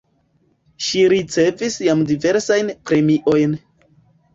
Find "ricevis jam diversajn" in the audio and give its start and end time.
1.15-2.77